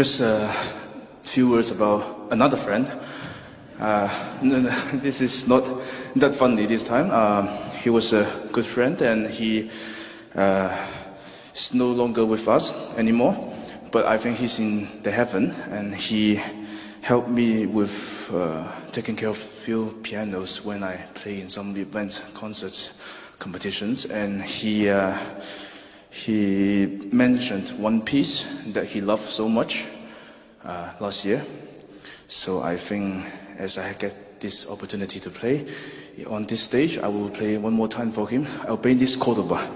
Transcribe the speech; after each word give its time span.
Just 0.00 0.22
a 0.22 0.48
few 1.24 1.50
words 1.50 1.70
about 1.70 2.28
another 2.30 2.56
friend. 2.56 2.90
Uh, 3.78 4.08
this 4.94 5.20
is 5.20 5.46
not 5.46 5.62
that 6.16 6.34
funny 6.34 6.64
this 6.64 6.82
time. 6.82 7.10
Um, 7.10 7.48
he 7.82 7.90
was 7.90 8.14
a 8.14 8.24
good 8.50 8.64
friend 8.64 8.98
and 9.02 9.26
he 9.26 9.70
uh, 10.34 10.74
is 11.54 11.74
no 11.74 11.88
longer 11.88 12.24
with 12.24 12.48
us 12.48 12.72
anymore. 12.96 13.52
But 13.92 14.06
I 14.06 14.16
think 14.16 14.38
he's 14.38 14.58
in 14.58 14.88
the 15.02 15.10
heaven 15.10 15.50
and 15.68 15.94
he 15.94 16.40
helped 17.02 17.28
me 17.28 17.66
with 17.66 18.30
uh, 18.32 18.72
taking 18.92 19.16
care 19.16 19.28
of 19.28 19.36
few 19.36 20.00
pianos 20.02 20.64
when 20.64 20.82
I 20.82 20.96
play 21.12 21.42
in 21.42 21.50
some 21.50 21.76
events, 21.76 22.20
concerts, 22.32 22.98
competitions. 23.38 24.06
And 24.06 24.40
he, 24.40 24.88
uh, 24.88 25.14
he 26.10 27.08
mentioned 27.12 27.70
one 27.78 28.02
piece 28.02 28.44
that 28.72 28.84
he 28.84 29.00
loved 29.00 29.24
so 29.24 29.48
much 29.48 29.86
uh, 30.64 30.92
last 31.00 31.24
year. 31.24 31.44
So 32.28 32.62
I 32.62 32.76
think 32.76 33.26
as 33.58 33.78
I 33.78 33.92
get 33.94 34.40
this 34.40 34.68
opportunity 34.68 35.20
to 35.20 35.30
play 35.30 35.66
on 36.28 36.44
this 36.46 36.62
stage, 36.62 36.98
I 36.98 37.08
will 37.08 37.30
play 37.30 37.58
one 37.58 37.72
more 37.72 37.88
time 37.88 38.10
for 38.10 38.28
him. 38.28 38.46
I'll 38.68 38.76
play 38.76 38.94
this 38.94 39.16
Cordoba. 39.16 39.68